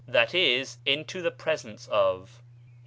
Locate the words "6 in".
0.11-1.05